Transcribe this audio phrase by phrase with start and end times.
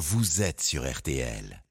[0.00, 1.62] vous êtes sur RTL.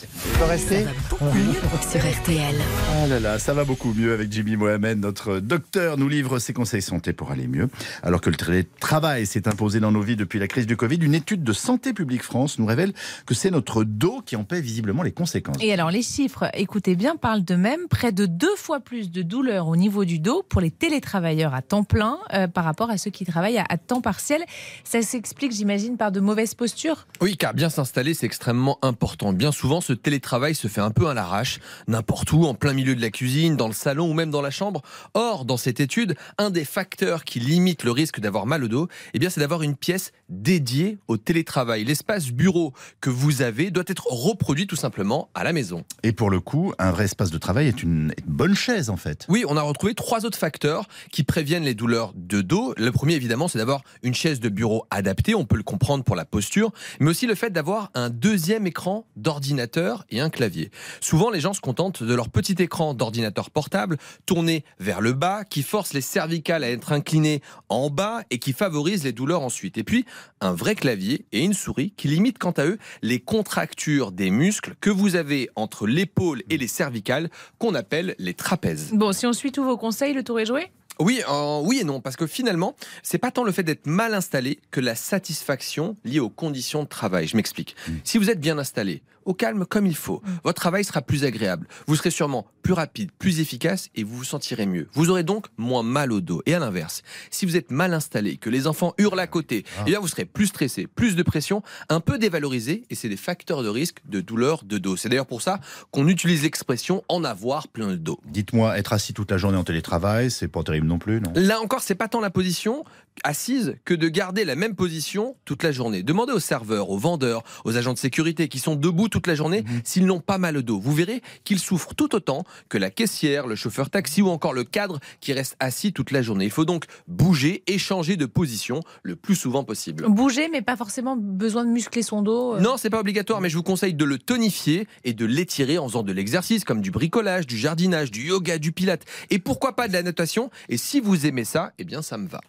[0.00, 0.84] Tu peux rester?
[1.10, 1.52] Beaucoup mieux
[1.88, 2.54] sur RTL.
[2.94, 4.98] Ah là là, ça va beaucoup mieux avec Jimmy Mohamed.
[4.98, 7.68] Notre docteur nous livre ses conseils santé pour aller mieux.
[8.02, 11.14] Alors que le télétravail s'est imposé dans nos vies depuis la crise du Covid, une
[11.14, 12.92] étude de Santé publique France nous révèle
[13.26, 15.56] que c'est notre dos qui en paie visiblement les conséquences.
[15.60, 17.86] Et alors les chiffres, écoutez bien, parlent d'eux-mêmes.
[17.88, 21.62] Près de deux fois plus de douleurs au niveau du dos pour les télétravailleurs à
[21.62, 24.42] temps plein euh, par rapport à ceux qui travaillent à, à temps partiel.
[24.84, 27.06] Ça s'explique, j'imagine, par de mauvaises postures?
[27.20, 29.32] Oui, car bien s'installer, c'est extrêmement important.
[29.32, 32.94] Bien souvent, ce télétravail se fait un peu à l'arrache, n'importe où, en plein milieu
[32.94, 34.82] de la cuisine, dans le salon ou même dans la chambre.
[35.14, 38.88] Or, dans cette étude, un des facteurs qui limite le risque d'avoir mal au dos,
[39.14, 41.84] eh bien, c'est d'avoir une pièce dédiée au télétravail.
[41.84, 45.84] L'espace bureau que vous avez doit être reproduit tout simplement à la maison.
[46.02, 49.26] Et pour le coup, un vrai espace de travail est une bonne chaise en fait.
[49.28, 52.74] Oui, on a retrouvé trois autres facteurs qui préviennent les douleurs de dos.
[52.76, 55.34] Le premier, évidemment, c'est d'avoir une chaise de bureau adaptée.
[55.34, 59.06] On peut le comprendre pour la posture, mais aussi le fait d'avoir un deuxième écran
[59.16, 59.71] d'ordinateur
[60.10, 60.70] et un clavier.
[61.00, 65.44] Souvent, les gens se contentent de leur petit écran d'ordinateur portable tourné vers le bas,
[65.44, 69.78] qui force les cervicales à être inclinées en bas et qui favorise les douleurs ensuite.
[69.78, 70.04] Et puis,
[70.40, 74.74] un vrai clavier et une souris qui limitent quant à eux les contractures des muscles
[74.80, 78.90] que vous avez entre l'épaule et les cervicales, qu'on appelle les trapèzes.
[78.92, 80.70] Bon, si on suit tous vos conseils, le tour est joué?
[80.98, 84.14] Oui, euh, oui et non, parce que finalement, c'est pas tant le fait d'être mal
[84.14, 87.26] installé que la satisfaction liée aux conditions de travail.
[87.26, 87.76] Je m'explique.
[88.04, 91.68] Si vous êtes bien installé, au calme comme il faut, votre travail sera plus agréable.
[91.86, 94.88] Vous serez sûrement plus rapide, plus efficace et vous vous sentirez mieux.
[94.92, 96.42] Vous aurez donc moins mal au dos.
[96.46, 99.84] Et à l'inverse, si vous êtes mal installé, que les enfants hurlent à côté, eh
[99.84, 103.62] bien vous serez plus stressé, plus de pression, un peu dévalorisé et c'est des facteurs
[103.62, 104.96] de risque de douleur de dos.
[104.96, 108.20] C'est d'ailleurs pour ça qu'on utilise l'expression en avoir plein le dos.
[108.24, 111.60] Dites-moi, être assis toute la journée en télétravail, c'est pas terrible non plus, non Là
[111.60, 112.84] encore, c'est pas tant la position
[113.24, 116.02] assise que de garder la même position toute la journée.
[116.02, 119.64] Demandez aux serveurs, aux vendeurs, aux agents de sécurité qui sont debout toute la journée
[119.84, 120.80] s'ils n'ont pas mal au dos.
[120.80, 124.64] Vous verrez qu'ils souffrent tout autant que la caissière, le chauffeur taxi ou encore le
[124.64, 126.46] cadre qui reste assis toute la journée.
[126.46, 130.06] Il faut donc bouger et changer de position le plus souvent possible.
[130.08, 132.54] Bouger, mais pas forcément besoin de muscler son dos.
[132.54, 132.60] euh.
[132.60, 135.86] Non, c'est pas obligatoire, mais je vous conseille de le tonifier et de l'étirer en
[135.86, 139.86] faisant de l'exercice comme du bricolage, du jardinage, du yoga, du pilate et pourquoi pas
[139.86, 140.50] de la natation.
[140.72, 142.40] Et si vous aimez ça, eh bien ça me va.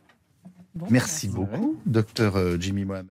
[0.89, 3.12] Merci bah, beaucoup, docteur euh, Jimmy Mohamed.